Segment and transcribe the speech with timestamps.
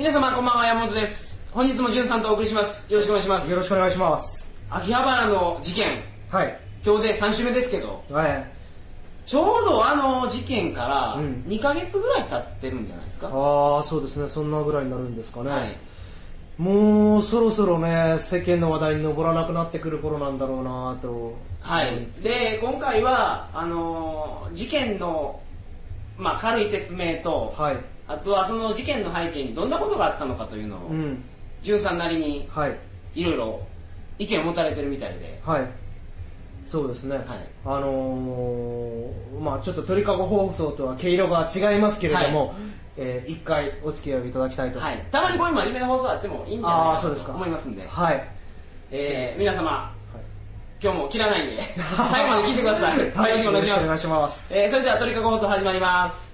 [0.00, 1.46] 皆様こんばんは山本です。
[1.52, 2.90] 本日もじゅんさんとお送りします。
[2.90, 3.50] よろしくお願いします。
[3.50, 4.58] よろしくお願いします。
[4.70, 6.02] 秋葉原の事件。
[6.30, 6.58] はい。
[6.82, 8.02] 今日で3週目ですけど。
[8.10, 8.50] はい。
[9.26, 11.44] ちょうどあの事件からうん。
[11.46, 14.30] 2ヶ月ぐらい経ってるんじゃないですか、ああそうですね。
[14.30, 15.76] そんなぐらいになるんですかね、はい。
[16.56, 21.36] もうそろそろね世間の話題に上らなくなってくる頃なんだろうなと。
[21.60, 25.40] はい、で今回はあのー事件の、
[26.16, 27.76] まあ、軽い説明と、はい
[28.10, 31.22] あとはその事件の背景にどんなことがあったのかというのを、うん。
[31.62, 32.76] じゅんさんなりにはい。
[33.14, 33.60] いろいろ
[34.18, 35.40] 意見を持たれてるみたいで。
[35.46, 35.70] はい。
[36.64, 37.26] そうですね、はい。
[37.64, 42.54] あのーまあちょっと鳥かご放送とは毛色が違いますけれども、
[42.96, 44.80] えー一回お付き合いをいただきたいと。
[44.80, 47.08] はい、たまにこういう真面目な放送あってもいいんじゃないか。
[47.08, 47.86] なと思いますんで。
[47.86, 48.28] はい、
[48.90, 49.94] えー皆様
[50.82, 51.62] 今日も切らないんで
[52.10, 54.48] 最後まで聞いてください、はい、よろしくお願いします。
[54.54, 56.29] しえーそれでは鳥かご放送始まります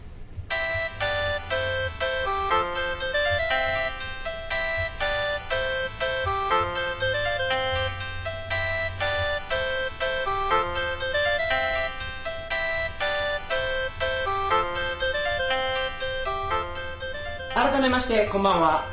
[17.77, 18.85] 改めましてこんばんは。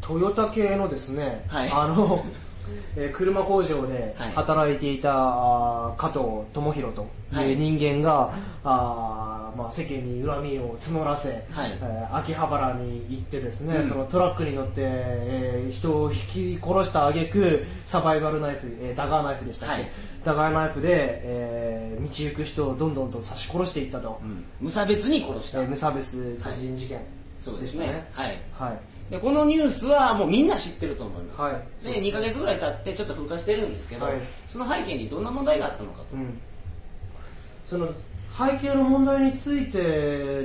[0.00, 1.70] トヨタ系のですね、はい。
[1.72, 2.24] あの、
[2.96, 4.32] えー車工場ではい。
[4.32, 7.52] 働いていた、あー加藤智弘とはい。
[7.52, 8.32] いう人間が、
[8.64, 11.78] あーまあ、世間に恨みを募らせ、はい。
[11.80, 13.88] えー秋葉原に行ってですね、うん。
[13.88, 19.90] そのトラックに乗って、えー人を引き殺した挙句サバイバルナイフ、えーダガーナイフでしたっけ、はい。
[20.24, 20.88] ダガーナイフで、
[21.22, 24.18] えー道行く人をどんどんと刺し殺していったと。
[24.20, 24.44] うん。
[24.60, 26.98] 無差別に殺した、えー無差別殺人事件
[27.42, 28.08] そうですしたね。
[28.12, 28.38] はい。
[28.58, 28.78] はい。
[29.10, 31.84] でこのニュースはもうみんな知ってると思います、はい。
[31.84, 34.14] で2ヶ月ぐらい経ってちょっと風化してるんですけど、はい。
[34.48, 36.38] その背景にどんな問題があったのかと、うん、
[37.66, 37.88] その
[38.38, 39.78] 背景の問題について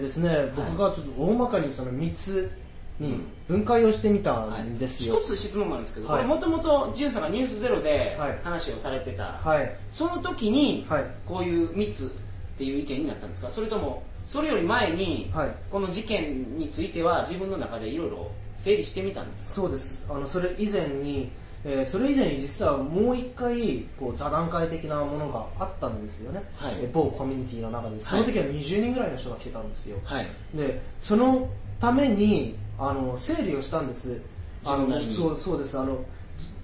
[0.01, 2.51] ですね、僕がちょっと大まかにその3つ
[2.99, 6.25] に分解をしてみたんですよ、一つ質問があるんですけど、はい。
[6.25, 8.39] もともとジュンさんが「ニュースゼロではい。
[8.43, 9.73] 話をされてた、はい。
[9.93, 11.05] その時に、はい。
[11.25, 12.09] こういう密っ
[12.57, 13.49] ていう意見になったんですか？
[13.49, 15.55] それともそれより前に、はい。
[15.71, 19.61] この事件については自分の中でいろいろ整理してみたんですか？
[19.61, 20.07] そうです。
[20.11, 21.31] あのそれ以前に、
[21.63, 26.73] えーそれ以前に実はもう一回こう座談会的なものがあったんですよね、はい。
[26.79, 27.99] えー某コミュニティの中で。
[28.01, 30.25] その時は20人ぐらいの人が来てたんですよ、はい。
[30.53, 31.49] でその
[31.79, 34.21] ためにあの整理をしたんです。
[34.65, 35.79] あのそうそうです。
[35.79, 36.03] あの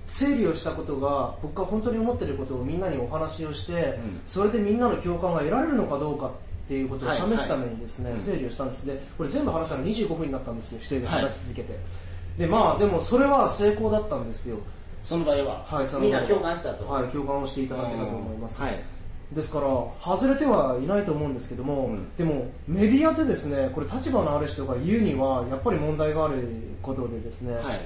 [0.07, 4.21] 整理をしたことが僕が本当に思ってることをみんなにお話をして、うん。
[4.25, 6.31] それでみんなの共感が得られるのかどうか
[6.73, 8.19] っていうことをはい試すためにですね、はい。
[8.19, 8.85] 整理をしたんです。
[8.87, 11.79] でこれ全部話したの25分になったんですよ一人で話し続けて、
[12.37, 14.57] でまあでもそれは成功だったんですよ。
[15.03, 18.79] その場合は、はいそのみんな共感したと、はい共感をしていただけたと思います、はい。
[19.31, 19.67] ですから
[19.99, 22.15] 外れてはいないと思うんですけども、うん。
[22.17, 26.47] でもメディアでですねこれ立場のある人が言うにはやっぱり問題がある
[26.81, 27.79] ことでですね、はい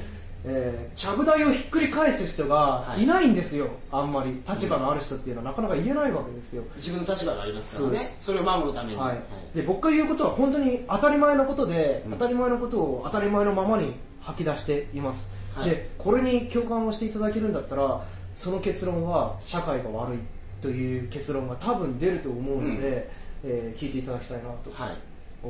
[0.47, 3.05] えーちゃぶ台をひっくり返す人がい。
[3.05, 4.41] ないんですよ、あんまり。
[4.47, 7.99] 立場のある人っていうのはなかなか言えないわけですよ、自分の立場がありますからね。
[7.99, 9.19] それを守るために、はい。
[9.55, 12.11] で僕が言うことは本当に当たり前のことで、うん。
[12.13, 15.69] 当たり前のことを当たり前のままに吐き出しています、はい。
[15.69, 18.03] でこれに共感をしていただけるんだったら
[18.33, 20.17] その結論は社会が悪い
[20.61, 23.09] という結論が多分出ると思うので、
[23.43, 24.71] えー聞いていただきたいなと。
[24.71, 24.97] はい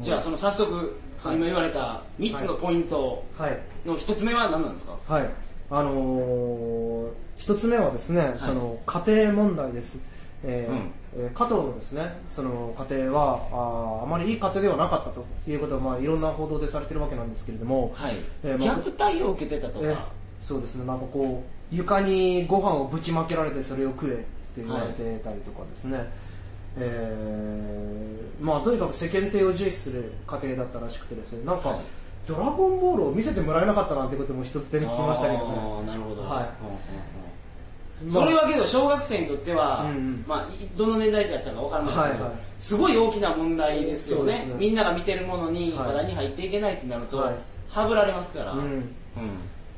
[0.01, 3.59] じゃあその早速、その今言われた3つのポイントはい。
[3.85, 4.97] の1つ目は何なんですか？
[5.07, 5.29] はい。
[5.69, 10.03] あのー一つ目はですね、その家庭問題です、
[10.43, 10.91] えーうん。
[11.25, 19.97] えー加藤のですねその家庭はあーあまりいい家庭ではなかったということは、まあ、いろんな報道でされてるわけなんですけれども、はい、えーまあ虐待を受けてたとか、えー
[20.39, 20.85] そうですね。
[20.85, 24.25] なんかこう床にご飯をぶちまけられてそれを食えって
[24.57, 26.07] 言われてたりとかですね、
[26.79, 31.79] えーまあとにかく世間体を重視する家庭だったらしくてですねなんか、はい。
[32.27, 36.43] ドラゴンボールを見せてもらえなかったなんてことも一つ手に聞きましたけどねなるほど、はい。
[36.61, 37.27] うんうんうん
[38.09, 40.25] それはけど小学生にとっては、うんうん。
[40.27, 42.39] まあ、いどの年代だったかわからないですけど、はいはい。
[42.59, 44.33] すごい大きな問題ですよね。
[44.33, 44.53] ね。
[44.59, 45.87] みんなが見てるものにはい。
[45.87, 48.61] 話題に入っていけないってなると、はぶられますから、うん。
[48.61, 48.91] うん。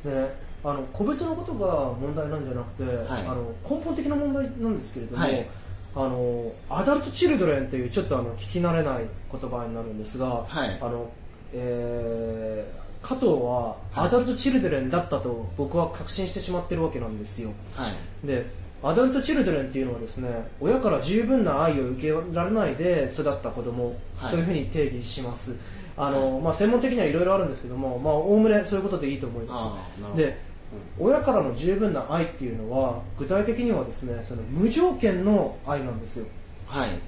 [0.04, 0.34] でね
[0.66, 3.22] あの個別のことが問題なんじゃなくて、はい。
[3.22, 5.48] あの根本的な問題なんですけれども、はい
[5.95, 10.77] あのアダルト・チルドレンというちょっとあの聞き慣れない言葉になるんですが、はい。
[10.81, 11.09] あの
[11.53, 17.53] えー加藤はアダルト・チルドレンだったと僕は確信してしまってるわけなんですよ。
[17.74, 18.27] はい。
[18.27, 18.45] で
[18.83, 24.31] アダルト・チルドレンっていうのはですね親から十分な愛を受けられないで育った子供はい。
[24.31, 25.57] というふうに定義します、
[25.95, 29.65] あのまあ、専門的にはいろいろあるんですけどもまあおおむねそういうことでいいと思います。
[29.65, 30.24] あーなるほど。
[30.25, 30.38] で
[31.00, 36.25] 親からの十分な愛っていうのは具体的にはですねその無条件の愛なんですよ。
[36.68, 36.89] はい。
[36.89, 37.00] はい、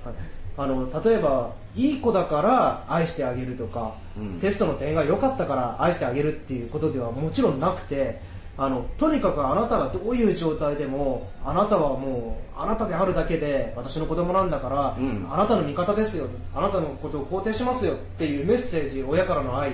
[0.57, 4.39] あの例えばいい子だから愛してあげるとか、うん。
[4.39, 8.19] テストの点が良かったから愛してあげるっていうことではもちろんなくて
[8.57, 15.27] あのとにかくあなたがどういう状態でもあなたはもうあなたであるだけで私の子供なんだから、うん。
[15.31, 16.27] あなたの味方ですよ。
[16.55, 19.73] あなたのことを肯定しますよっていうメッセージ親からの愛っ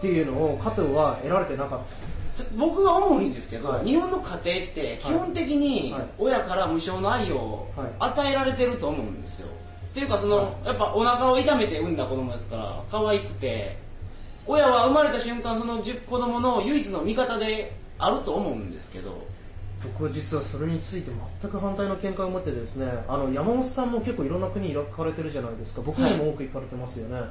[0.00, 2.13] ていうのを加藤は得られてなかった
[2.56, 3.86] 僕が思うんですけど、はい。
[3.86, 4.40] 日本の家庭っ
[4.72, 6.02] て基本的にはい。
[6.18, 9.48] 親から無償の愛をはい与えられてると思うんですよ。
[9.48, 13.78] っていうかその、はやっぱお腹を痛めて産んだ子供ですから可愛くて
[14.46, 19.26] 親は生まれた瞬間そのじ子供の唯一の味方であると思うんですけど。
[19.82, 21.10] 僕は実はそれについて
[21.42, 25.82] 全く反対の見解を持ってですねあの山本さんも結構いろんな国に行かれてるじゃないですか。
[25.82, 27.24] 僕よりも多く行かれてますよね、はい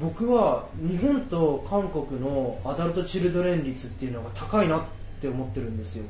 [0.00, 4.82] 僕は日本と韓国のアダルト・チルドレン率っていうのが高いなっ
[5.20, 6.04] て思ってるんですよ。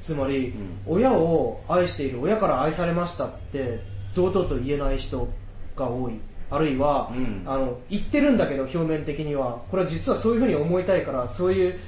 [0.00, 0.54] つまり、
[0.86, 3.80] 親を愛している親から愛されましたって
[4.14, 5.28] 堂々と言えない人
[5.74, 6.20] が多い。
[6.50, 7.42] あるいは、うん。
[7.46, 9.62] あの言ってるんだけど表面的には。
[9.70, 11.78] これは実はそういうふうに思いたいからそういう、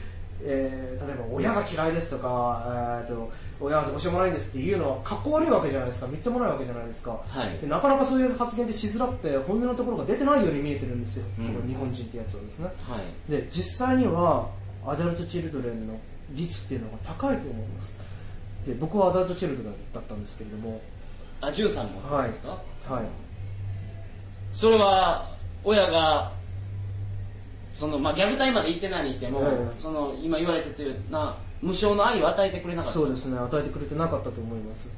[0.42, 3.30] えー例えば親が嫌いですとか、えーと
[3.60, 6.06] 親はどうしようもないんですっていうのはかっこ悪いわけじゃないですか。
[6.08, 7.58] みっともないわけじゃないですか、はい。
[7.58, 11.46] でなかなかそういう発言ってしづらくて本音のところが出てないように見えてるんですよ、うん。
[11.54, 12.66] この日本人ってやつはですね。
[12.66, 12.98] は
[13.28, 13.30] い。
[13.30, 14.48] で実際には
[14.86, 15.98] アダルト・チルドレンの
[16.32, 17.98] 率っていうのが高いと思います。
[18.66, 20.80] で僕はアダルト・チルドレンだったんですけれども。
[21.40, 22.50] あジュンさんもはいですか、
[22.88, 23.04] はい。
[24.52, 26.32] それは親が
[27.78, 32.98] その、まあ、虐待まで言ってないにしても、ええその今言われてたような無償の愛を与えてくれなかった。
[32.98, 34.92] そうですね与えてくれてなかったと思います。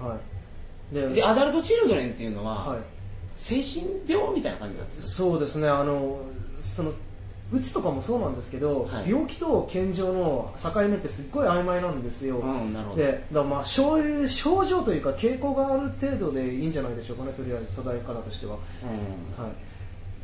[0.00, 0.08] うん。
[0.08, 0.94] はい。
[0.94, 2.78] ででアダルト・チルドレンっていうのは、はい。
[3.36, 6.22] 精神病みたいな感じなんですそうですねあの
[6.58, 6.90] その
[7.52, 9.10] うつとかもそうなんですけど、はい。
[9.10, 13.02] 病気と健常の境目ってすっごい曖昧なんですよ、うんなるほど。
[13.02, 19.65] でだからまあそういう症状というか傾向がある程度でいいんじゃないでしょうかねとりあえず捉え方としては、はい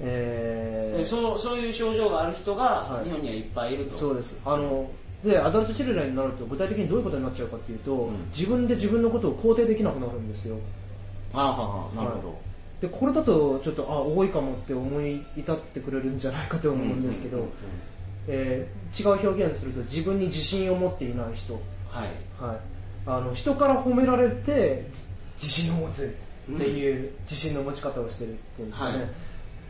[0.02, 0.98] えー。
[0.98, 3.04] でそうそういう症状がある人がはい。
[3.04, 4.42] 日本にはいっぱいいると、そうです。
[4.44, 4.90] あの
[5.24, 8.14] でアダルトチルドレンになると具体的にどういうことになっちゃうかっていうと、うん。
[8.36, 10.56] 自分で自分のことを肯定できなくなるんですよ。
[11.32, 12.38] ああはなるほど、
[12.80, 17.54] でこれだとちょっとあ多いかもって思い至ってくれるんじゃないかと思うんですけど、うんうんうん
[18.28, 21.54] えー違う表現すると自分に自信を持っていない人、
[21.88, 22.08] はい。
[22.38, 22.56] はい、
[23.06, 24.86] あの人から褒められて
[25.36, 26.14] 自信を持つ
[26.52, 29.08] っていう自信の持ち方をしてるっていうんですかね、はい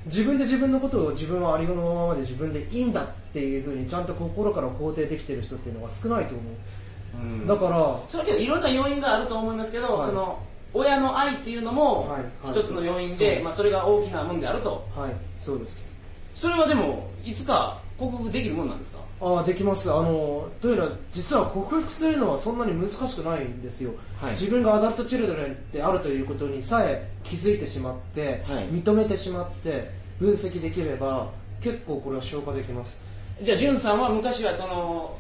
[0.07, 7.47] 自分で自分のことを自分はありのままで自分でいいんだっていうふうにちゃんと心から肯定できてる人っていうのは少ないと思う、うん。
[7.47, 10.09] だからそれけどいろんな要因があると思いますけど、はい。
[10.09, 10.43] その
[10.75, 14.89] 親の愛っていうのもはいはい一つの要因で、そうですまあ、それが大きなもんであると。
[14.97, 15.13] はい。
[15.39, 15.97] そうです。
[16.35, 18.99] それはでもいつか克服できるもんなんですか？
[19.21, 19.93] ああできます。
[19.93, 24.31] あのというのは実は克服するのはそんなに難しくないんですよ、はい。
[24.33, 28.65] 自分がアダルトチルドレンであるということにさえ気づいてしまって、はい。
[28.67, 31.31] 認めてしまって分析できれば
[31.61, 33.01] 結構これは消化できます。
[33.41, 35.17] じゃあ潤さんは昔はその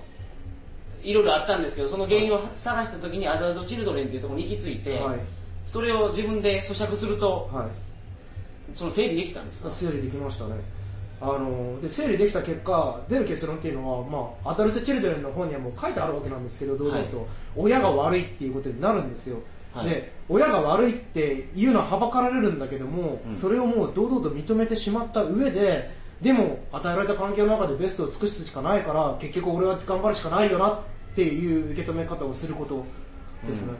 [1.03, 5.19] いろいろあったんですけどその原因を探した時にアダルト・チルドレンっていうところに行き着いて、はい。
[5.67, 7.69] それを自分で咀嚼するとはい。
[8.75, 9.71] その整理できたんですか？
[9.71, 10.55] 整理できましたね
[11.23, 17.27] あので整理できた結果出る結論っていうのは、まあ、アダルト・チルドレンの本にはもう書いてあるわけなんですけど堂々と、はい。
[17.57, 19.39] 親が悪いっていうことになるんですよ、
[19.73, 19.89] はい。
[19.89, 23.37] で親が悪いっていうのははばかられるんだけども、うん。
[23.37, 30.81] それをもう堂々と認めてしまった上ででも与えられた環境の中でベストを尽くすしかないから結局俺は頑張るしかないよなっ
[31.15, 32.85] ていう受け止め方をすること
[33.47, 33.73] ですね、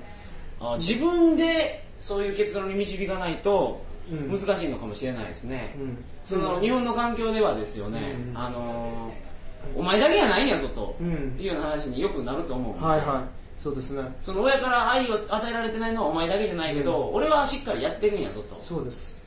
[0.61, 6.05] あ自分でそういう結論に導かないとうん難しいのかもしれないですね、うん。
[6.25, 8.39] その日本の環境ではですよね、うん。
[8.39, 9.33] あのー
[9.77, 11.37] お前だけやないんやぞとうん。
[11.39, 13.63] いうような話によくなると思う、はいはい。
[13.63, 14.03] そうですね。
[14.21, 18.61] その親から愛を与えられてないのはお前だけじゃないけど、俺はしっかりやってるんやぞと。
[18.61, 19.23] そうです。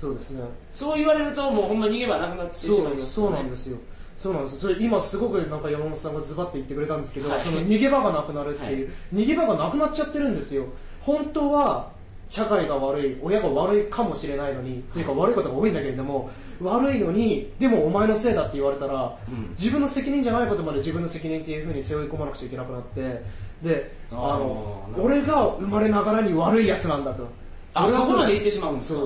[0.00, 0.42] そうですね。
[0.72, 3.78] そう言われるともうほんま逃げ場なくなってしまいますそうそうなんですすよ。
[4.16, 7.40] そうなんですそれ今すごくなんか山本さんがズバッと言ってくれたんですけど、はい。
[7.40, 10.64] その逃げ場がなくなるっていう、逃げ場がなくなっちゃってるんですよ。
[11.02, 11.90] 本当は
[12.28, 16.30] 社会が悪い親が悪いかもしれないのにというか悪いことが多いんだけれども
[16.60, 23.22] 悪いのにでもお前のせいだって言われたら、うん自分の責任じゃないことまで自分の責任っていうふうに背負い込まなくちゃいけなくなって
[23.62, 27.26] であの俺が生まれながらに悪いやつなんだと。
[27.74, 29.00] あそこまで言ってしまうんですか？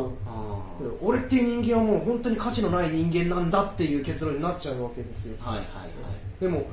[1.01, 5.37] 俺っていう人間はもう本当に価値のない人間なんだっていう結論になっちゃうわけですよ。
[5.41, 5.67] はいはい。
[6.41, 6.65] でも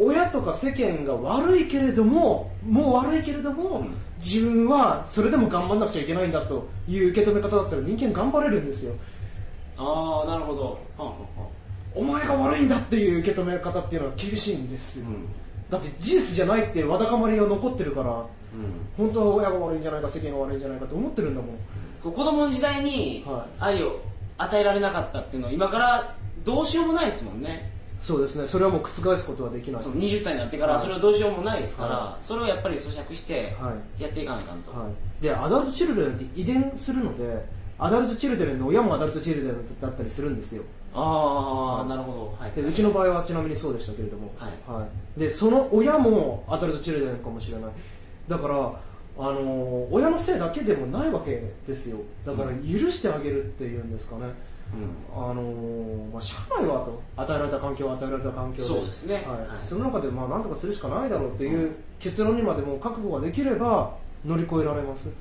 [0.00, 8.94] 親とか世間が悪いけれどももう悪いけれども、うん自分はそれでも頑張んなくちゃいけないんだという受け止め方だったら人間頑張れるんですよ。
[9.76, 10.80] ああなるほど。
[10.96, 11.14] は
[11.94, 15.26] お前が悪いんだっていう受け止め方っていうのは厳しいんですよ、あうん。
[15.70, 18.26] だって事実じゃないってわだかまりが残ってるからうん。
[18.96, 21.56] 本当は親が悪いんじゃないか世間が悪いんじゃないかと思ってるんだもん
[22.02, 23.76] 子供の時代にはい。
[23.78, 24.00] 愛を
[24.36, 26.14] 与えられなかったっていうのは今から
[26.44, 28.46] どうしようもないですもんねそうですね。
[28.46, 29.82] それはもう覆すことはできない。
[29.82, 30.82] その20歳になってからはい。
[30.82, 37.44] それはどうしようもないですから、はそれをやっぱり咀嚼してはやっていかないかんと、はい、でアダルトチルドレンって遺伝するので
[37.78, 40.64] アダルトチルドレンの親もアダルトチルドレンだったりするんですよ。
[40.94, 42.36] ああなるほど。
[42.42, 42.52] はい。
[42.52, 44.86] でうちの場合はちなみにそうでしたけれども、は
[45.16, 45.20] い。
[45.20, 47.70] でその親もアダルトチルドレンかもしれない。
[48.28, 48.54] だから
[49.20, 51.98] あのー親のせいだけでもないわけですよ。
[52.24, 54.32] だから許してあげるっていうんですかね、うん
[55.14, 57.02] あのーまあ、社会はと。
[57.16, 58.68] 与えられた環境は与えられた環境で。
[58.68, 59.14] そうですね。
[59.14, 59.24] はい。
[59.48, 59.56] はい。
[59.56, 65.16] その中でまあ何とかするしかないだろうっていう結論にまでも覚悟ができれば乗り越えられます。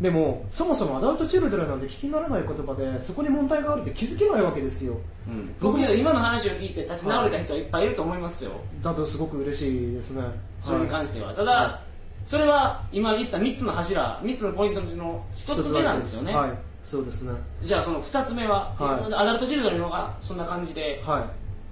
[0.00, 4.98] でもそもそもアダルトチルドレンなんて聞き慣れない言葉でそこに問題があるって気づけないわけですよ。
[5.28, 5.54] うん。
[5.60, 8.50] 僕けど今の話を聞いて立ち直れた人はいっぱいいると思いますよ、
[8.82, 10.22] だとすごく嬉しいですね。
[10.60, 11.80] それに関しては、ただ、は
[12.26, 17.32] それは今言った3つの柱3つのポイントのうちの1つ目なんですよね、はいそうですね。
[17.62, 19.14] じゃあその2つ目は、はい。
[19.14, 21.26] アダルトチルドレンの方がそんな感じで、は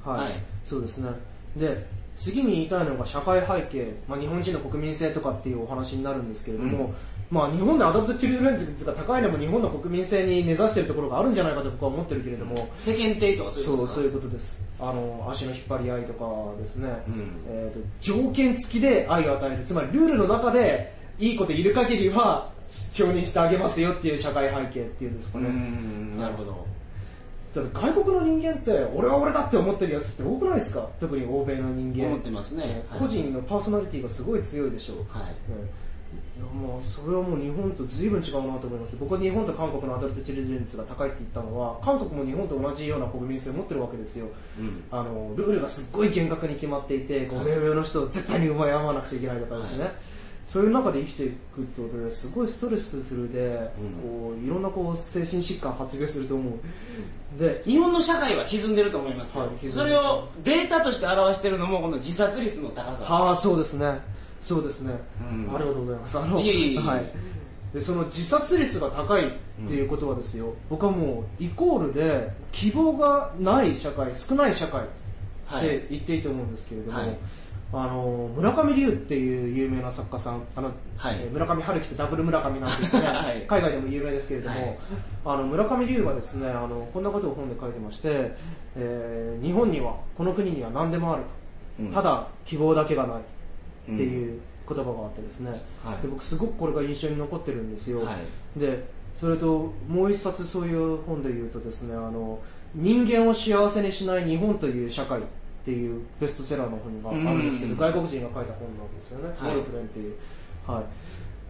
[0.04, 0.09] い。
[0.09, 0.42] はい、はい。
[0.64, 1.11] そうですね。
[1.57, 6.92] で次に言いたいのが社会背景、まあ、日本人の国民性とかっていうお話になるんですけれども、
[7.31, 13.88] まあ、日本でアダルトチルドレン率が高いのも日本の国民性に根ざしているところがあるんじゃないかと僕は思ってるけれども、世間体とかそういうことですか？
[13.88, 14.69] そうそういうことです。
[14.78, 16.26] あの足の引っ張り合いとか
[16.59, 17.40] ですね、うん。
[17.49, 19.64] えー、と条件付きで愛を与える。
[19.64, 26.66] つまりルールの中でいいこといる限りは承認してあげますよっていう社会背景っていうんですかうね、んなるほど。
[27.54, 30.88] だって外国の人間って俺は俺だって思ってるやつって多くないですか？
[30.99, 32.07] 特に欧米の人間。
[32.07, 33.00] 思ってますね、はい。
[33.00, 35.26] 個人のパーソナリティがすごい強いでしょう、はい。
[35.26, 35.33] ね
[36.37, 44.26] いやまあそれはもう日本と随分違うなと思います僕は日本と韓国のアダルトチルドレン率が高いって言ったのは韓国も日本と同じような国民性を持ってるわけですよ。
[44.59, 44.85] うん。
[44.90, 47.47] あのルールがすっごい厳格に決まっていてこうはい。
[47.49, 49.92] 目上の人を絶対に奪い合わなくちゃいけないとかですね、はい
[50.52, 54.32] そういう中で生きていくってことですごいストレスフルで、うん。
[54.35, 57.40] こういろんなこう精神疾患発病すると思う。
[57.40, 63.04] で日本の社会は歪んでると思いますよ、はいそれをデータとして表しているのもこの自殺率の高さ。
[63.04, 63.99] はあそうですね。
[64.42, 64.92] そうですね、
[65.23, 65.56] うん。
[65.56, 66.18] ありがとうございます。
[66.18, 66.78] あのいえいえいえ。
[66.80, 67.12] はい。
[67.73, 69.30] でその自殺率が高いっ
[69.66, 74.85] ていうことはですよ、僕はもうイコールで希望がない社会少ない社会っ
[75.47, 75.66] はい。
[75.66, 77.16] て言っていいと思うんですけれども、はい
[77.74, 81.16] あの村上龍っていう有名な作家さんあの、はい。
[81.20, 83.46] えー村上春樹ってダブル村上なんて言ってね、 はい。
[83.46, 84.78] 海外でも有名ですけれども、はい。
[85.24, 88.32] あの村上龍がですねあのこんなことを本で書いてまして、
[88.76, 91.28] えー日本にはこの国には何でもあると、
[91.84, 91.92] うん。
[91.92, 93.16] ただ希望だけがない
[93.94, 95.50] っていう言葉があってですね、
[95.82, 96.02] はい。
[96.02, 98.12] で僕すごくこれが印象に残ってるんですよ、は
[98.56, 98.60] い。
[98.60, 98.84] で
[99.18, 102.38] それともう一冊そういう本で言うとですねあの
[102.74, 105.20] 人間を幸せにしない日本という社会
[105.62, 109.54] っていうベストセラーの本があるんですけど、うん外国人が書いた本なんですよね、はい。
[109.54, 110.16] モルフレンっていう。
[110.66, 110.83] は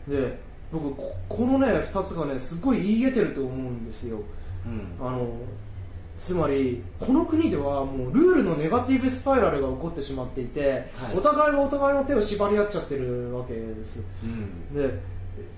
[0.07, 0.11] い。
[0.11, 0.39] で
[0.71, 4.21] 僕ここのね2つがねすごい言い得てると思うんですよ。
[4.67, 5.07] うん。
[5.07, 5.27] あの
[6.19, 11.17] つまりこの国ではもうルールのネガティブスパイラルが起こってしまっていて、はい。
[11.17, 14.07] お互いがお互いの手を縛り合っちゃってるわけです。
[14.23, 14.75] うん。
[14.75, 15.01] で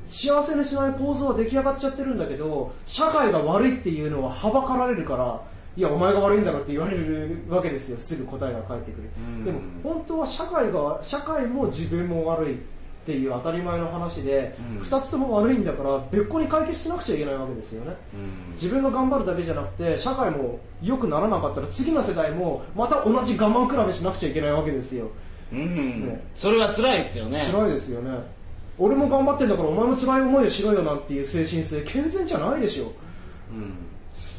[0.07, 5.43] 幸せにしない構造は出来上がっちゃってるんだけど社会が悪いっていうのははばかられるから
[5.77, 7.97] いやお前が悪いんだろって言われるわけですよ。
[7.97, 9.45] すぐ答えが返ってくる、うん。
[9.45, 12.59] でも本当は社会が社会も自分も悪いっ
[13.05, 14.79] ていう当たり前の話で、うん。
[14.79, 17.97] 2つとも悪いんだから別個に解決しなくちゃいけないわけですよね。
[18.15, 18.53] うん。
[18.55, 25.11] 自分が頑張るだけじゃなくて社会も良くならなかったら次の世代もまた同じ我慢比べしなくちゃいけないわけですよ。
[25.53, 26.07] うん。
[26.07, 26.25] ね。
[26.37, 27.41] それは辛いですよね。
[27.51, 28.11] 辛いですよね。
[28.79, 32.93] 俺も頑張ってんだからお前も辛い思いをしろよなんていう精神性健全じゃないでしょ。
[33.51, 33.84] うん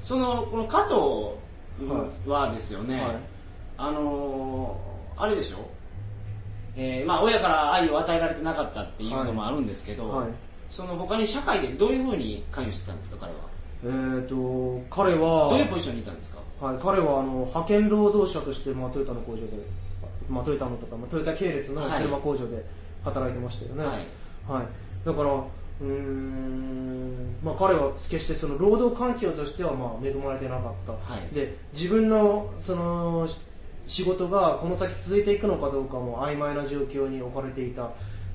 [0.05, 3.15] そのこの加藤はですよね、はい。
[3.77, 5.67] あのーあれでしょ、
[6.75, 10.29] えーまあ、親から愛を与えられてなかったっていうのもあるんですけど、はい。
[10.69, 13.39] その他に社会でどういうふうに関与してたんですか彼は？
[13.83, 16.39] えー、と彼はどういうポジションにいたんですか？
[16.61, 19.47] はい、彼はあの派遣労働者として、まあ、トヨタの工場で、
[20.29, 22.63] まあ、トヨタのとか、まあ、トヨタ系列の車工場で
[23.03, 23.95] 働いてましたよね、はい。
[24.61, 24.67] はい。
[25.05, 25.43] だから
[25.81, 31.35] うーん、まあ、彼は決してその労働環境としてはまあ恵まれてなかった、はい。
[31.35, 33.27] で自分のその
[33.87, 37.89] 仕事がこの先続いていくのかどうかも曖昧な状況に置かれていた。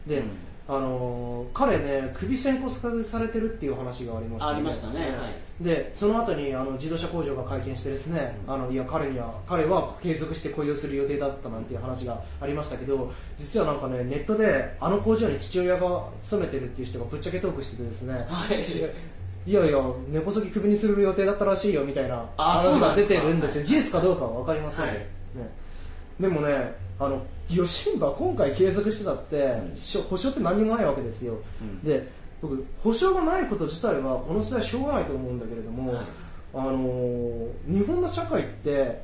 [0.07, 5.01] で、うんあの彼ね首先骨折されてるっていう話がありました、ありましたね。
[5.01, 5.65] はい。
[5.65, 19.51] でその後にあの自動車工場が会見してですね、あのいや彼には彼は継続して雇用する予定だったなんていう話がありましたけど実はなんかねネットであの工場に父親が勤めてるっていう人がぶっちゃけトークしててですね、はい。
[19.51, 23.65] いやいや根こそぎクビにする予定だったらしいよみたいなあ話が出てるんですよ。
[23.65, 24.95] 事実かどうかは分かりません、はい。
[24.95, 25.05] ね、
[26.21, 31.83] でもねあの吉村今回継続してたって、うん保証って何にもないわけですよ、うん。
[31.83, 32.07] で
[32.43, 36.05] 僕保証がないこと自体はこの世代しょうがないと思うんだけれども、はい。
[36.55, 39.03] あのー日本の社会って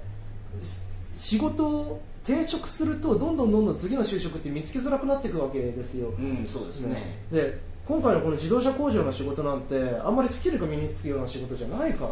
[0.62, 0.82] し
[1.16, 7.18] 仕事を転職するとどんどんどんどん次の就職って見つけづらくなっていくわけですよ、うんそうですね。
[7.32, 12.04] で今回のこの自動車工場の仕事なんてあんまりスキルが身につくような仕事じゃないか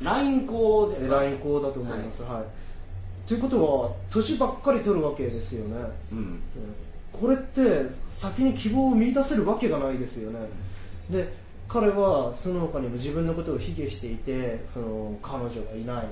[0.00, 1.16] らライン校ですか？
[1.16, 2.44] ライン校だと思います、はい
[3.26, 5.76] ということは年ばっかり取るわけですよね、
[6.12, 6.18] うん。
[6.18, 6.40] うん。
[7.12, 10.38] これって先に希望を見出せるわけがないですよね、
[11.10, 11.32] で
[11.68, 16.06] 彼はその他にも自分のことを卑下していてその彼女がいない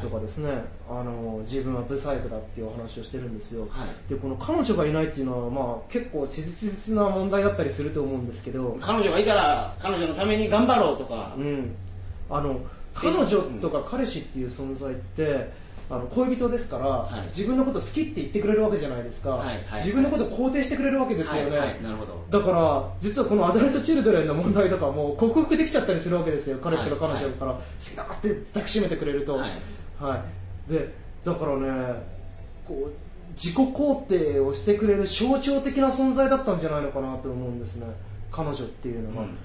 [0.00, 0.50] とかですね、
[0.88, 3.88] あの自分はブサイクだっていうお話をしてるんですよ、はい。
[4.08, 11.34] でこの彼女がいないっていうのは、まあ、結構切実な問題だったりすると思うんですけど、彼女がいたら彼女のために頑張ろうとか。
[11.36, 11.74] うん、
[12.30, 12.60] あの
[12.94, 13.26] 彼女
[13.60, 15.50] とか彼氏っていう存在って
[15.92, 17.26] あの恋人ですから、はい。
[17.26, 21.82] 自分のこと好きって言ってくれるわけじゃないですか、はいはい自分のことを肯定してくれるわけですよね、はいはい。
[21.82, 22.24] なるほど。
[22.30, 26.58] だから実はこのアダルトチルドレンの問題とかも克服できちゃったりするわけですよ。
[26.62, 27.52] 彼氏とか彼女から。
[27.52, 29.50] 好きだって抱きしめてくれると、はい。
[30.00, 30.24] は
[30.68, 30.94] い、で
[31.26, 32.02] だからね
[32.66, 37.86] こう自己肯定をしてくれる象徴的な存在だったんじゃないのかなと思うんですね。
[38.30, 39.26] 彼女っていうのが、うん。
[39.26, 39.36] 思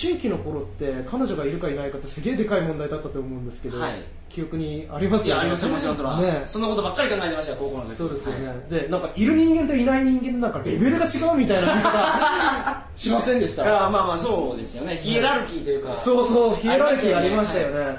[0.00, 4.02] 春期の頃って彼女がいるかいないかってすげえでかい問題だったと思うんですけど、はい
[4.34, 6.42] 記憶にありますいやありますよもちろんそね。
[6.46, 7.96] そんなことばっかり考えてました高校の時。
[7.96, 8.56] そうですよね、はい。
[8.70, 12.82] でなんかいる人間といない人間なんかレベルが違うみたいな言い方。
[12.96, 14.96] しませんでしいたやまあまあそうですよね。
[14.96, 15.96] ヒエラルキーというか。
[15.96, 17.98] そうそうヒエラルキーありましたよね。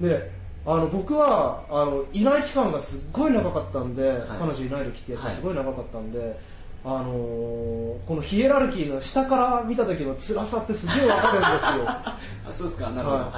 [0.00, 0.30] ね、で
[0.64, 6.38] あの僕はあのいない期間がすっごい長かったんで、彼女いない時ってやつがすごい長かったんで、
[6.84, 11.58] あのーこのヒエラルキーの下から見た時の辛さってすげえわかるんですよ。
[11.88, 12.18] あ
[12.52, 12.90] そうですか。
[12.90, 13.18] なるほど。
[13.18, 13.30] はい、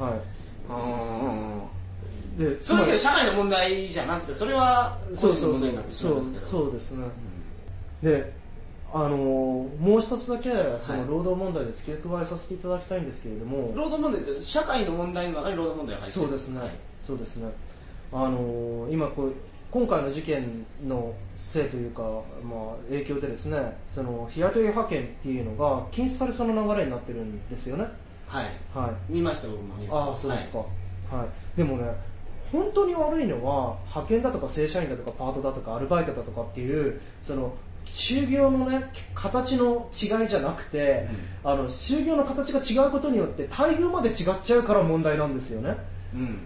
[0.00, 0.12] は
[0.68, 1.73] うんうんうんい
[2.36, 7.06] でそれ社会の問題じゃなくてそれは個人の問題になってしまうんですけどそうですね、
[8.02, 8.32] で
[8.92, 9.20] あのー
[9.80, 16.26] もう一つだけその労働問題で付け加えさせていただきたいんですけれども、労働問題って社会の問題の中に労働問題が入ってる。
[16.26, 16.70] そうですね、はい。
[17.04, 17.52] そうですね。
[18.12, 19.34] あのー今こう
[19.72, 27.86] 今回の事件のせいというか、まあ、影響でですねその日雇い派遣っていうのが禁止されそうな流れになってるんですよね。
[28.28, 28.46] はい。
[28.72, 29.12] はい。
[29.12, 29.74] 見ました僕も。
[29.90, 30.64] ああそうですか、は
[31.56, 31.58] い。
[31.58, 31.92] でもね
[32.52, 37.54] 本当に悪いのは派遣だとか正社員だとかパートだとかアルバイトだとかっていうその
[37.86, 41.06] 就業のね形の違いじゃなくて、
[41.44, 45.76] あの就業の形が違うことによって待遇まで違っちゃうから問題なんですよね。
[46.14, 46.38] うん。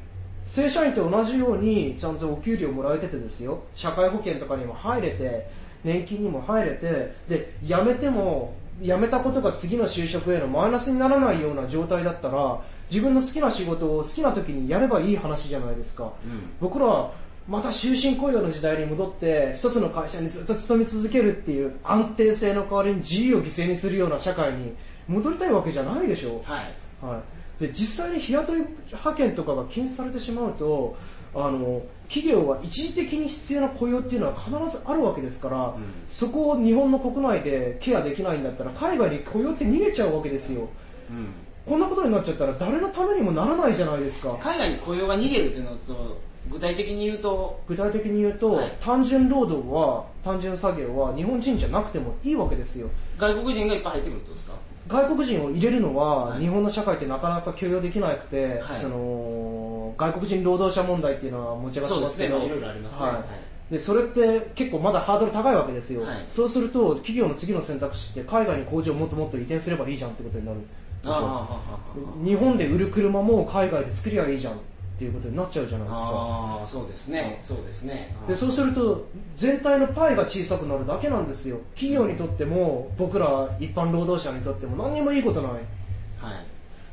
[0.45, 3.63] 正社員と同じようにちゃんとお給料もらえててですよ。
[3.75, 5.49] 社会保険とかにも入れて
[5.85, 16.13] 年金にも入れてで辞めても辞めたことが次の就職へのマイナスにならないような状態だったら自分の好きな仕事を好きな時にやればいい話じゃないですか、
[16.61, 17.13] 僕らは
[17.49, 24.75] また終身雇用の時代に戻って一つの会社にずっと勤め続けるっていう安定性の代わりに自由を犠牲にするような社会に
[25.09, 26.43] 戻りたいわけじゃないでしょ。
[26.45, 26.75] はい。
[27.01, 27.23] は
[27.61, 30.97] い、で実際に日雇い派遣とかが禁止されてしまうと
[31.35, 35.75] あの企業は一時的に必要な雇用っていうのは必ずあるわけですから、ん。
[36.11, 40.69] そこを日本の国内でケアできないんだったら海外に雇用って逃げちゃうわけですよ。
[41.11, 44.39] うんこんなことになっちゃったら誰のためにもならないじゃないですか。
[44.43, 46.19] 海外に雇用が逃げるっていうのと
[46.51, 47.61] 具体的に言うと。
[47.69, 48.77] 具体的に言うと、はい。
[48.81, 52.89] 単純労働は単純作業は日本人じゃなくてもいいわけですよ。
[53.19, 54.55] 外国人がいっぱい入ってくるってことですか？
[54.89, 56.41] 外国人を入れるのは、はい。
[56.41, 58.81] 日本の社会ってなかなか許容できなくて、はい。
[58.81, 62.39] その外国人労働者問題っていうのは持ち上がってますけど。
[62.39, 62.57] そうですね。
[62.57, 63.05] まあいろいろありますね。
[63.05, 63.15] はい。
[63.17, 63.25] はい。
[63.71, 66.25] でそれって結構まだハードル高いわけですよ、はい。
[66.31, 70.61] そうすると企業の次の選択肢って海外に工場をもっともっと移転すればいいじゃんってことになる
[71.03, 74.57] 日本で売る車も海外で作りゃいいじゃんっ
[74.99, 76.11] ていうことになっちゃうじゃないですか。
[76.13, 77.41] ああそうですね。
[77.45, 78.15] そうですね。
[78.27, 79.07] でそうすると
[79.37, 81.59] 全体のパイが小さくなるだけなんですよ。
[81.75, 85.53] 企業にとっても僕ら一般労働者にとっても何にもいいことない。
[85.53, 85.63] はい。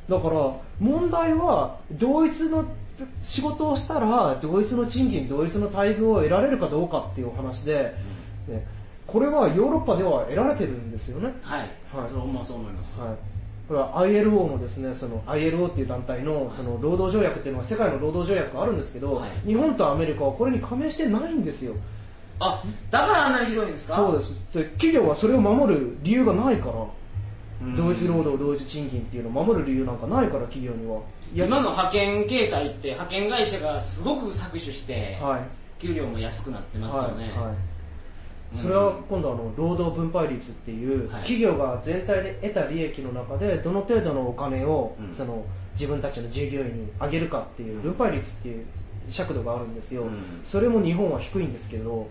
[0.08, 2.65] だから問題は同一の
[3.22, 7.96] 仕事をしたら同一の賃金同一の待遇を得られるかどうかっていうお話で、
[8.48, 8.68] ね
[9.06, 11.60] これはヨーロッパでは得られてるんですよね、はい。
[11.60, 11.70] はい。
[12.12, 13.00] そう思います。
[13.00, 13.15] はい、
[13.67, 19.30] これは ILO のですねその ILO っていう団体のその労働条約っていうのは世界の労働条約があるんですけど、はい。
[19.47, 21.73] 日本とアメリカはこれに加盟してないんですよ。
[22.39, 23.95] あだからあんなに広いんですか？
[23.95, 24.36] そうです。
[24.54, 26.73] で企業はそれを守る理由がないから、
[27.62, 27.75] うん。
[27.75, 30.99] 同一労働同一賃金っていうのを守る理由なんかないから企業には。
[31.34, 31.39] い。
[31.39, 35.82] 今の派遣形態って派遣会社がすごく搾取して、はい。
[35.82, 37.49] 給料も安くなってますよね、はいはい。
[37.49, 37.56] うん
[38.56, 41.22] それは今度あの労働分配率っていう、はい。
[41.22, 45.13] 企業が全体で得た利益の中でどの程度のお金を、うん。
[45.13, 48.65] その自分たちの従業員にあげるかっていう分配率っていう
[49.10, 50.39] 尺度があるんですよ、うん。
[50.44, 52.08] それも日本は低いんですけど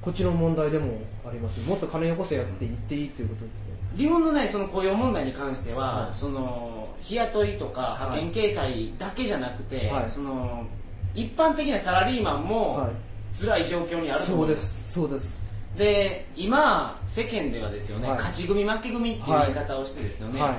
[0.00, 1.60] こっちの問題でもあります。
[1.68, 3.72] もっと金よこせやって言っていいということですね。
[3.96, 6.14] 日本のねその雇用問題に関しては、はい。
[6.14, 10.10] その日雇いとか派遣形態だけじゃなくて、はい。
[10.10, 10.66] その
[11.14, 12.90] 一般的なサラリーマンもはい。
[13.34, 14.92] 辛い状況にあるそうです。
[14.92, 18.18] そうですで今世間ではですよね、はい。
[18.18, 20.56] 勝ち組負け組っていう言い方をしてですよね、はい。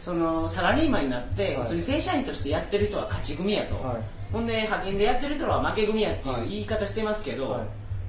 [0.00, 1.62] そのサラリーマンになってはい。
[1.62, 3.96] 普通に正社員としてやってる人は勝ち組やと、はい。
[4.32, 6.48] ほんで派遣でやってる人は負け組やっていうはい。
[6.48, 7.60] 言い方してますけど、はい。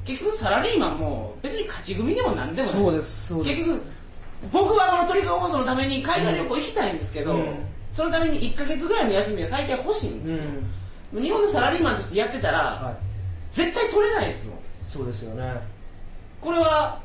[0.06, 3.62] 結局サラリーマンも別に勝ち組でも何でもないそうですそうです。
[3.64, 3.86] 結局
[4.52, 7.56] 僕はこの鳥かご放送のために海外旅行行きたいんですけど、うん。
[7.92, 10.38] そのために1か月ぐらいの休みは最低欲しいんです。
[10.38, 10.44] よ、
[11.14, 12.96] 日本のサラリーマンとしてやってたら、はい。
[13.56, 14.60] 絶対取れないですもん。
[14.82, 15.62] そうですよね
[16.41, 16.99] これは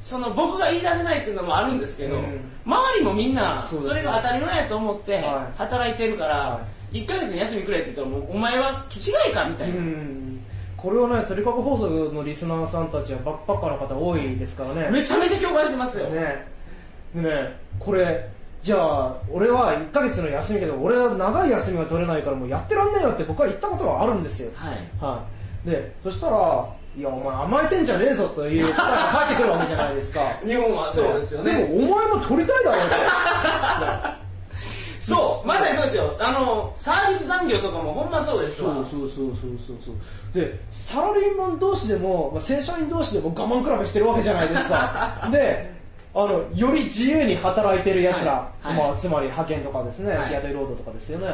[0.00, 2.40] その僕が言い出せないっていうのもあるんですけど、うん。
[2.64, 5.58] 周りもみんなそれが当たり前やと思ってはい。
[5.58, 6.60] 働いてるから、は
[6.92, 10.40] 1ヶ月の休みくれって言ったらもうお前は気違いかみたいな、うん。
[10.76, 14.90] これをね鳥かご放送のリスナーさんたちはバックパッカーの方多いですからね。
[14.90, 16.46] めちゃめちゃ共感してますよ、ね。
[17.14, 18.28] でねこれ
[18.62, 24.50] じゃあ俺は1ヶ月の休みけど俺は長い休みが取れないからもうやってらんねえよって僕は言ったことがあるんですよ。
[24.56, 24.76] はい。
[25.00, 25.24] は
[25.64, 25.68] い。
[25.68, 30.20] でそしたらいやお前甘えてんじゃねえぞという 答えが返ってくるわけじゃないですか。
[30.44, 31.54] 日本はそうですよね。
[31.54, 34.22] でもお前も取りたいだろう
[35.00, 36.16] そうまさにそうですよ。
[36.20, 38.74] あのサービス残業とかもほんまそうですわ。
[38.74, 39.76] そうそうそうそうそう。
[39.84, 45.28] そうでサラリーマン同士でも、まあ、正社員同士でも我慢比べしてるわけじゃないですか。
[45.32, 45.72] で
[46.14, 48.76] あのより自由に働いてるやつら、はいはい。
[48.88, 50.28] まあ、つまり派遣とかですね、はい。
[50.28, 51.26] 日雇い労働とかですよね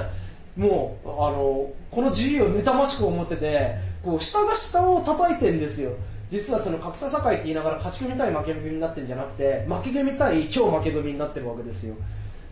[0.56, 5.92] もうあのこの自由を妬ましく思っててこう下が下を叩いてんですよ。
[6.30, 11.94] 実はその格差社会って言いながら勝ち組対負け組になってるんじゃなくて負け組対超負け組になってるわけですよ。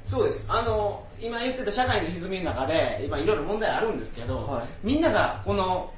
[0.04, 0.46] そうです。
[0.50, 4.66] あの今言ってた社会の歪みの中で今いろいろ問題あるんですけど、はい。
[4.82, 5.92] みんながこの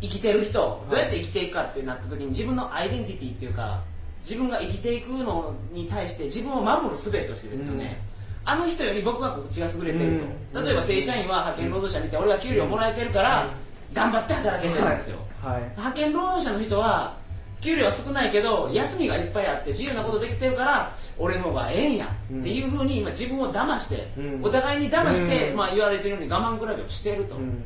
[0.00, 3.82] 生きてる人どうやって生きていくかってなった時に自分のアイデンティティっていうか
[4.22, 8.00] 自分が生きていくのに対して自分を守る術としてですよね、
[8.44, 10.20] あの人より僕はこっちが優れてる
[10.52, 10.64] と、うん。
[10.64, 13.48] 例えば正社員は派遣労働者見て俺は給料もらえてるから
[13.92, 15.62] 頑張って働けてるんですよ、はい。
[15.76, 17.16] 派遣労働者の人は
[17.60, 22.40] 給料は少ないけど休みがいっぱいあって自由なことできてるから俺の方がええんや、うん。
[22.40, 24.40] っていうふうに今自分を騙して、うん。
[24.44, 25.56] お互いに騙して、うん。
[25.56, 27.64] まあ、言われてるように我慢比べをしてると、うん。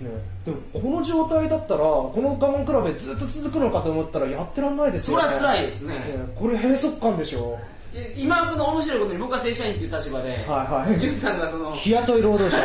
[0.00, 0.10] ね、
[0.44, 5.22] でもこの状態だったらこの我慢比べずっと続くのかと思ったらやってらんないですよね。
[5.22, 5.94] そりゃ辛いですね。
[6.34, 7.60] これ閉塞感でしょ
[8.16, 10.38] 今この面白いことに僕は正社員っていう立場で、はい
[10.90, 11.16] はい。
[11.16, 12.62] さんがその日雇い労働者。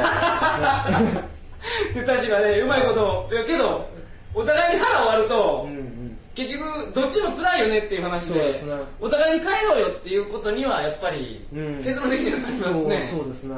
[1.92, 3.90] っていう立場でうまいこといやけど
[4.34, 6.18] お互いに腹を割ると、うんうん。
[6.34, 8.54] 結局どっちも辛いよねっていう話でね。
[9.00, 11.84] お互いに帰ろうよっていうことにはやっぱりうん。
[11.84, 13.56] 結論的にはなりますね、そうそうですね。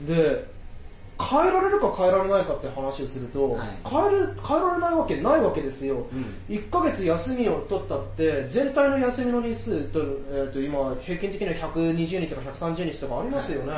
[0.00, 0.55] で
[1.18, 3.68] 変えられるか変えられないかって話をすると、はい。
[3.88, 6.54] 変える変えられないわけないわけですよ、うん。
[6.54, 13.72] 1ヶ月休みを取ったって全体の休みの日数と,、えー、と今平均的には120日とか130日とかありますよね、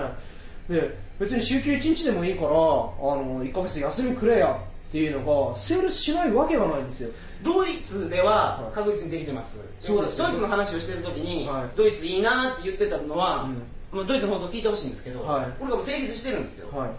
[0.68, 4.52] で別に週休1日でもいいからあの1ヶ月休みくれや
[4.88, 7.10] っていうのが成立しないわけがないんですよ。
[7.44, 8.74] ドイツでははい。
[8.74, 10.18] 確実にできてます、そうです。
[10.18, 11.76] ドイツの話をしてる時に、はい。
[11.76, 13.62] ドイツいいなって言ってたのは、うん。
[13.98, 15.46] まあ、ドイツの放送聞いてほしいんですけど、はい。
[15.58, 16.90] これがもう成立してるんですよ、はい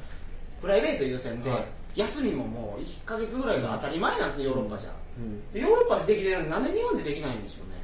[0.62, 1.66] プライベート優先で、はい。
[1.96, 5.52] 休みももう1か月ぐらいが当たり前なんですねヨーロッパじゃ、うん。
[5.52, 7.80] でヨーロッパでできてるのになんで日本でできないんでしょうね。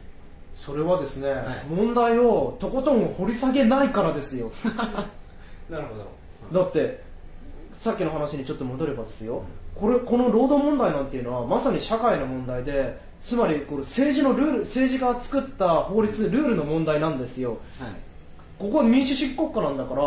[0.55, 1.73] それはですね、い。
[1.73, 4.51] 問題をとことん掘り下げないからですよ。
[5.69, 5.95] なるほ
[6.51, 6.61] ど。
[6.61, 7.03] だって
[7.79, 9.43] さっきの話にちょっと戻ればですよ、
[9.75, 17.51] これこの労働問題なんていうのはまさに社会の問題でつまりこれ政治のルール政治家が作った法律ルールの問題なんですよ。
[17.51, 17.59] はい。
[18.57, 20.01] ここは民主主義国家なんだから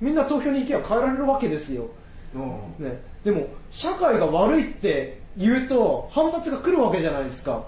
[0.00, 1.90] みんな投票に行けば変えられるわけですよ、
[2.34, 2.84] うん。
[2.84, 7.64] ね、でも社会が悪いって言うと反発が来るわけじゃないですか、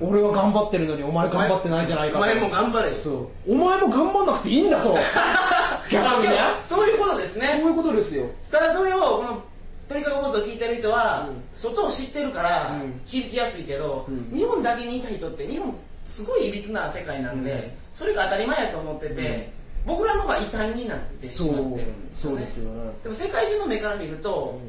[0.00, 0.08] うん。
[0.08, 2.92] 俺は頑張ってるのにお前頑張ってないじゃないかお前も頑張れ。
[2.92, 3.52] よそう。
[3.52, 4.96] お前も頑張んなくていいんだと。
[5.90, 6.38] 逆にね。
[6.64, 7.46] そういうことですね。
[7.60, 8.26] そういうことですよ。
[8.50, 9.42] ただそれをこの
[9.88, 11.42] 鳥かご放送を聞いてる人は、うん。
[11.52, 13.00] 外を知ってるからうん。
[13.06, 14.36] 響きやすいけど、うん。
[14.36, 17.70] 日本だけにいた人って日本すごいいびつな世界なんで、うん。
[17.94, 19.52] それが当たり前やと思ってて、
[19.84, 22.34] 僕らのが異端になってしまってるんですよね。
[22.34, 22.92] そうですよね。
[23.02, 24.60] でも世界中の目から見ると、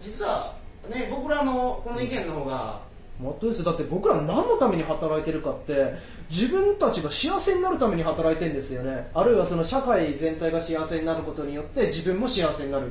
[0.00, 0.56] 実は
[0.88, 2.80] ね僕らのこの意見の方が
[3.20, 3.64] 本当です。
[3.64, 5.94] だって僕ら何のために働いてるかって
[6.30, 9.10] 自分たちが幸せになるために働いてるんですよね。
[9.14, 12.90] あるいはその社会全体が幸せになることによって自分も幸せになるっ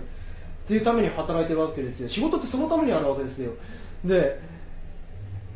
[0.68, 2.10] ていうために働いてるわけですよ。
[2.10, 3.54] 仕事ってそのためにあるわけですよ。
[4.06, 4.40] で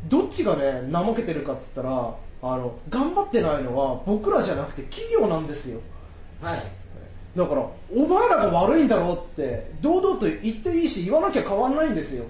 [0.08, 2.14] どっちがね怠けてるかっつったら
[2.52, 5.80] あの頑張ってないのは僕らじゃなくて企業なんですよ。
[6.40, 6.62] はい。
[7.36, 12.24] だからお前らが悪いんだろうって堂々と言っていいし言わなきゃ変わんないんですよ。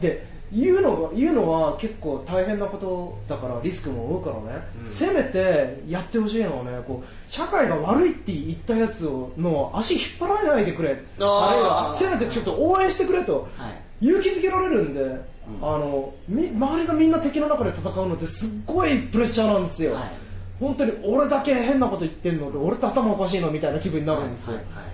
[0.00, 4.86] で言うのが言うのは結構大変なことだからリスクも多いからね、うん。
[4.86, 10.90] せめてやってほしいのはねこう社会が悪いって言ったやつをの足引っ張られないでくれ。
[10.90, 13.84] あるいはせめてちょっと応援してくれとはい。
[14.06, 15.00] 勇気づけられるんで、
[15.60, 20.10] あのみ周りがみんな敵の中で戦うのってすっごいプレッシャーなんですよ、はい。
[20.58, 24.84] 本当に俺だけ変なこと言ってんのって頭おかしいのみたいな気分になるんですよ、はいはいはい。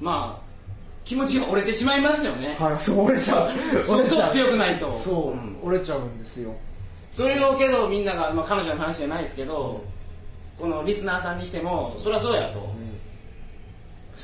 [0.00, 0.04] うん。
[0.04, 0.44] まあ
[1.04, 3.50] 気持ちが折れてしまいますよね、はい、そう折れちゃう。
[3.82, 4.92] 相当折れちゃう強くないと。
[4.92, 5.58] そう、うん。
[5.62, 6.54] 折れちゃうんですよ。
[7.10, 9.84] それをけどみんなが、まあ、彼女の話じゃないですけど、
[10.58, 12.73] このリスナーさんにしてもそりゃそうやと、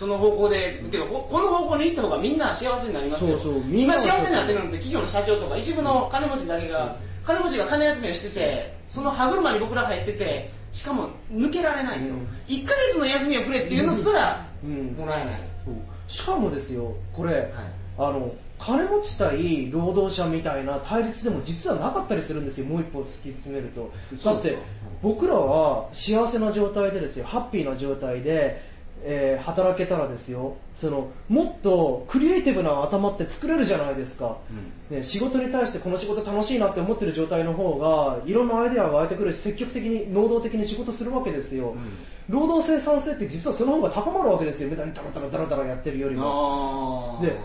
[0.00, 3.38] その方向でけどここの方向に行った方がみんな幸せになりますよ。
[3.38, 12.28] そうそうみんなが今幸せになってるのって企業の社長とか一部の金持ちだけが金持ちが金集めをしててその歯車に僕ら入っててしかも抜けられないと、うん。
[12.48, 14.96] 1ヶ月の休みをくれっていうのすらうん。
[14.96, 15.74] もらえない、そう。
[16.08, 17.52] しかもですよこれ、
[17.98, 22.66] あの金持ち対労働者みたいな対立でも実はなかったりするんですよ。
[22.68, 23.92] もう一歩突き詰めると。
[24.24, 24.56] だって
[25.02, 27.26] 僕らは幸せな状態でですよ。
[27.26, 28.62] ハッピーな状態で、
[29.02, 30.56] えー働けたらですよ。
[30.76, 34.38] そのもっとクリエイティブな頭って作れるじゃないですか、
[34.88, 41.74] ね、仕事に対してこの仕事楽しいなって思ってる状態の方がいろんなアイデアが湧いてくるし積極的に能動的に仕事するわけですよ、
[42.28, 44.70] 労働生産性って実はその方が高まるわけですよ。
[44.70, 47.18] 無駄にダラダラダラダラやってるよりも。
[47.22, 47.36] で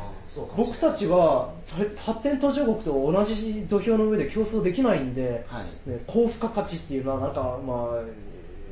[0.57, 1.53] 僕たちは
[1.97, 5.89] 発展途上国と同じ土俵の上で競争できないんで、はい。
[5.89, 8.01] ね、高付加価値っていうのはなんか、まあ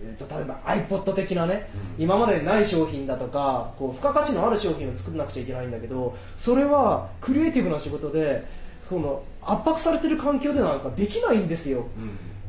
[0.04, 8.44] えーと例えば iPod 的なね、今までにない商品だとかこう付加価値のある商品を作らなくちゃいけないんだけどそれはクリエイティブな仕事で
[8.90, 11.88] その圧迫されてる環境でなんかできないんですよ。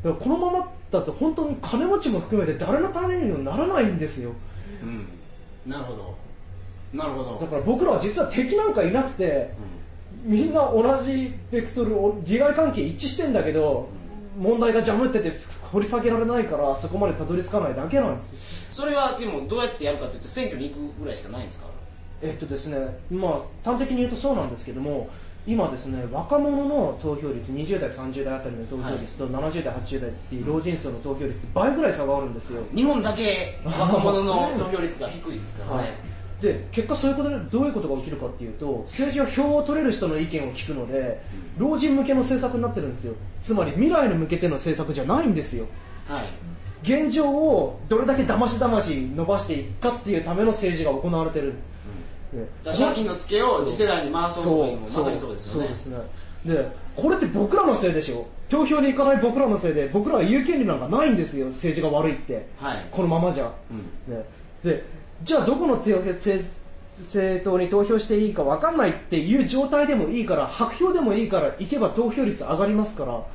[0.02, 4.32] だからこのままだと本当に金持ちも含めて誰のためにもならないんですよ。
[4.82, 5.70] うん。
[5.70, 6.14] なるほど。
[6.92, 7.38] なるほど。
[7.40, 9.50] だから僕らは実は敵なんかいなくて
[10.24, 13.88] みんな同じベクトルを利害関係一致してんだけど
[14.38, 15.32] 問題が邪魔ってて
[15.74, 18.38] 掘り下げられないからそこまでたどり着かないだけなんですよ。
[18.72, 21.66] それはでもどうやってやるかっていうと選挙に行くぐらいしかないんですか？
[22.22, 22.78] えっとですね
[23.10, 25.08] まあ端的に言うとそうなんですけども
[25.46, 32.62] 今ですね若者の投票率20代30代あたりの投票率と70代80代っていう老人層の投票率倍ぐらい差があるんですよ。
[32.74, 35.84] 日本だけ若者の投票率が低いですからはい。
[35.86, 35.98] ね、
[36.40, 41.22] で結果そういうことでどういうことが起きるかっていうと政治は票を取れる人の意見を聞くので
[41.56, 43.14] 老人向けの政策になってるんですよ。
[43.42, 45.66] つまり未来に向けての政策じゃないんですよ。
[46.06, 46.24] はい。
[46.82, 51.54] 現状をどれだけだましだまし伸ばしていくかっていうための政治が行われてる、
[52.32, 55.66] ねだから借金のツケを次世代に回そうというのもまさにそうですよね。
[55.66, 55.98] そうですね。
[56.44, 58.26] でこれって僕らのせいでしょ？
[58.50, 61.46] 投票に行かない僕らのせいで僕らは言う権利なんかないんですよ。
[61.46, 62.46] 政治が悪いって。
[62.60, 62.86] はい。
[62.90, 63.50] このままじゃ、
[64.08, 64.14] うん。
[64.14, 64.24] ね、
[64.62, 64.84] で
[65.22, 66.44] じゃあどこの手政
[66.98, 73.26] 政党に投票していいか分かんないっていう状態でもいいから白票でもいいから行けば投票率上がりますから、は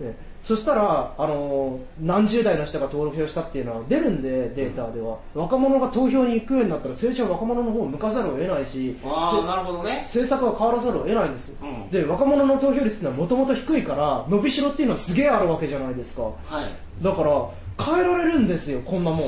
[0.00, 0.04] い。
[0.04, 10.00] ね、そしたら、あのー何十代の人が投票したっていうのは出るんでデータでは、若者が投票に行くようになったら政治は若者の方を向かざるを得ないしなるほどね。
[10.02, 11.90] 政策は変わらざるを得ないんです、うん。
[11.90, 16.22] で若者の投票率ってのはもともと低いから伸びしろっていうのはすげえあるわけじゃないですか。
[16.22, 16.30] は
[16.62, 17.02] い。
[17.02, 17.48] だから
[17.84, 19.20] 変えられるんですよこんなもん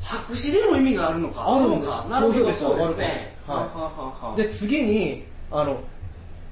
[0.00, 1.44] 白紙でも意味があるのか？
[1.46, 2.68] あるんで投票率ど。
[2.68, 2.86] そうでが上がるから。
[2.88, 3.36] すね。
[3.46, 3.56] はい。
[3.56, 3.68] はは
[4.22, 4.36] はは。
[4.36, 5.80] で次にあの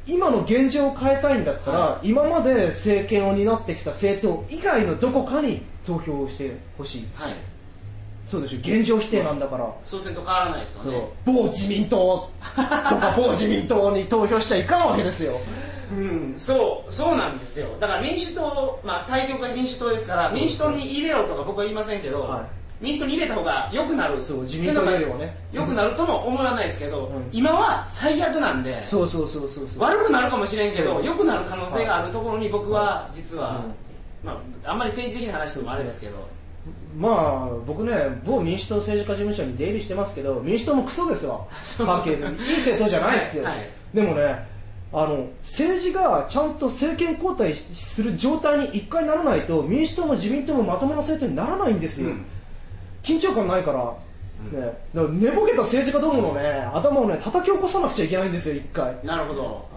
[0.07, 7.09] 今の現状を変えたいんだったら、は今まで政権を担ってきた政党以外のどこかに投票をしてほしい。
[7.15, 7.35] はい。
[8.25, 11.09] そうでしょ現状否定なんだから、そうせんと変わらないですよね。
[11.25, 15.41] 某自民党とか某自民党に投票しちゃいかんわけですよ。
[15.93, 16.35] うん。
[16.37, 17.69] そうそうなんですよ。
[17.79, 24.21] だから民主党まあ対局が民主党ですから民主党に入れろとか僕は言いませんけど、はい民主党に入れた方が良くなる。
[24.21, 25.37] そう自民党よりもね。
[25.53, 27.29] 良くなるとも思わないですけど、うん。
[27.33, 29.83] 今は最悪なんでそうそうそうそうそう。
[29.83, 33.65] 悪くなるかもしれんけど良くなる可能性があるところに僕は実は、
[34.23, 34.29] うん。
[34.29, 36.37] まあ、あんまり政治的な話でもあれですけど。
[36.99, 37.93] まあ僕ね
[38.25, 41.45] 某民主党政治家事務所に出入りしてますけど民主党もクソですわ
[41.87, 43.57] パッケージいい政党じゃないですよ、はい。
[43.57, 44.57] はいでもね
[44.93, 52.25] あの政治がちゃんと政権交代する状態に一回ならないと民主党も自民党もまともな政党にならないんですよ、うん
[53.07, 53.95] 緊張感ないから。
[54.51, 54.61] うん。
[54.61, 58.97] ね、だから寝ぼけた政治家どものね頭をね叩き起こさなくちゃいけないんですよ一回。
[59.05, 59.69] なるほど。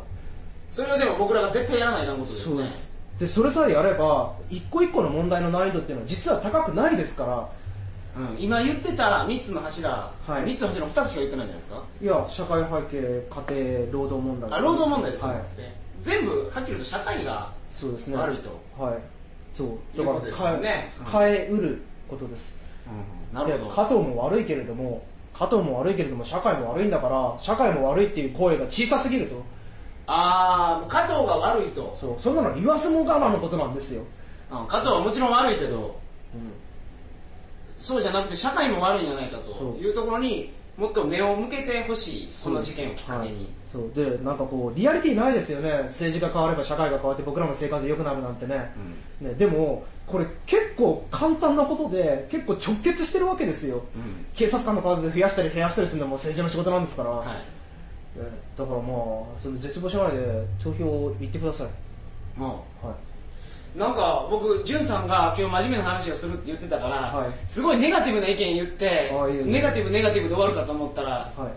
[0.71, 2.55] それはでも僕らが絶対やらないかんことですね。
[2.55, 2.99] そうです。
[3.19, 7.49] でそれさえやれば一個一個の問題の難易度っていうのは実は高くないですから。
[8.17, 10.43] うん、今言ってた3つの柱、はい。
[10.43, 11.83] 3つの柱の2つしか言ってないじゃないですか。
[12.01, 15.37] いや社会背景家庭労働問題あ労働問題ですよはい。
[15.37, 15.43] ね、
[16.03, 18.17] 全部はっきり言うと社会がそうですね。
[18.17, 18.93] 悪いと、はい。
[19.53, 19.67] そう。
[19.97, 20.91] いうことですよね。
[21.11, 22.63] 変え変えうることです
[23.33, 23.69] なるほど。
[23.69, 29.43] で加藤も悪いけれども加藤も悪いけれども社会も悪いんだから社会も悪いっていう声が小さすぎると。
[30.11, 31.95] ああ加藤が悪いと。
[31.99, 34.03] そうそんなの言わずもがなのことなんですよ、
[34.49, 35.99] あ加藤はもちろん悪いけど
[37.79, 38.01] そう。
[38.01, 43.91] じゃなくて社会も悪いんじゃないかというところにもっと目を向けてほしいこの事件をきっかけに、そう。
[43.93, 45.83] でなんかこうリアリティないですよね。
[45.83, 48.71] 政治が変われば社会が変わって僕らの生活良くなるなんてね,、
[49.21, 54.25] ねでもこれ結構簡単なことで結構直結してるわけですよ、うん。
[54.35, 57.27] 警察官の数増やしたり減らしたりするのも政治の仕事なんですから、はい。
[57.27, 57.33] ね
[58.57, 58.87] だからまあ
[59.41, 62.89] その絶望しないで投票行ってください、もは
[63.75, 67.29] うなんか僕潤さんが今日真面目な話をするって言ってたから、はい。
[67.47, 71.51] すごいネガティブな意見言ってあいえいえネガティブネガティブで終わるかと思ったらい、はい、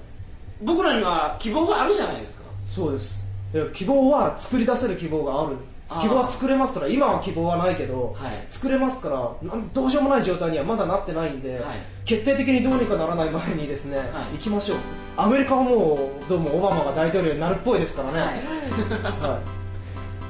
[0.63, 2.45] 僕らには希望があるじゃないですか。
[2.69, 3.27] そうです。
[3.73, 5.57] 希望は作り出せる希望がある
[6.01, 8.45] 希望は作れますから今は希望はないけど、はい。
[8.49, 11.63] 作れますからどうしようもない状態にはまだなってないんで、はい。
[12.05, 14.07] 決定的にどうにかならない前にですね、はい。
[14.37, 14.79] 行きましょう。
[15.17, 19.41] アメリカはもうどうもオバマが大統領になるっぽいですからね、はは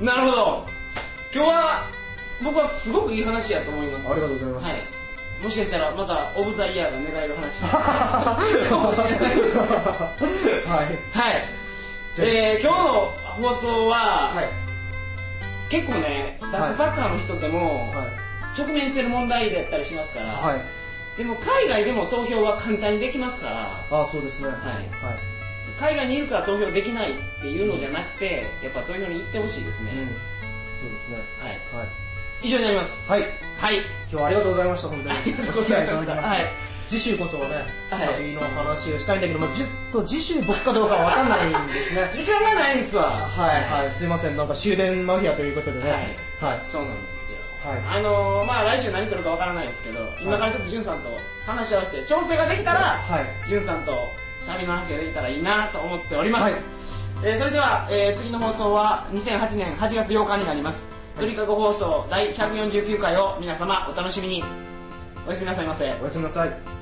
[0.01, 0.05] い。
[0.05, 0.65] なるほど。
[1.35, 1.85] 今日は
[2.43, 4.11] 僕はすごくいい話やと思います。
[4.11, 5.01] ありがとうございます、
[5.37, 7.61] はい、もしかしたらまたオブザイヤーが狙える話。
[8.69, 9.57] かもしれないです。
[9.57, 9.63] ね
[10.67, 10.87] はい。
[11.13, 11.45] はい、
[12.19, 14.62] えー、今日の放送は、はい
[15.73, 18.09] 結構ねバックパッカーの人でもはい。
[18.61, 20.61] 直面してる問題だったりしますから、はい。
[21.17, 24.49] でも海外でも投票は簡単にできますからあそうですね。
[24.49, 24.59] はい。
[25.81, 30.09] 海外にいるから投票できないっていうのじゃなくてやっぱ投票に行ってほしいですね、うん。
[30.81, 31.17] そうですね。
[31.41, 31.81] はい。
[31.81, 31.89] はい。
[32.43, 33.11] 以上になります。
[33.11, 33.23] はい。
[33.23, 33.79] はい。
[33.79, 35.17] 今日はありがとうございました本当に。
[35.17, 36.15] ありがとうございました。
[36.17, 37.55] はい次週こそはね、
[37.89, 38.09] はい。
[38.21, 42.07] 旅の話をしたいんだけど、まあ、ちょっと次週僕かどうかは分かんないんですね。
[42.13, 43.05] 時間がないんですわ。
[43.05, 43.91] はいはい。
[43.91, 44.37] すいません。
[44.37, 46.19] なんか終電マフィアということでね。
[46.39, 47.39] はい、そうなんですよ。
[47.65, 47.99] はい。
[47.99, 51.09] あのー、まあ来週何撮るかわからないですけど今からちょっとじゅんさんと
[51.47, 53.49] 話し合わせて調整ができたらはい。
[53.49, 53.93] じゅんさんと
[54.47, 56.53] 旅の話ができたらいいなと思っております、はい。
[57.25, 60.91] えーそれでは、えー次の放送は2008年8月8日になります。
[61.19, 64.45] 鳥かご放送第149回を皆様お楽しみに。
[65.27, 65.85] おやすみなさいませ。
[66.01, 66.82] おやすみなさい